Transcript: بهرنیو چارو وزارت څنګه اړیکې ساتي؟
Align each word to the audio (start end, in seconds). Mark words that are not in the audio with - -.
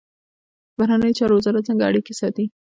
بهرنیو 0.77 1.17
چارو 1.19 1.37
وزارت 1.39 1.63
څنګه 1.69 1.83
اړیکې 1.89 2.13
ساتي؟ 2.19 2.45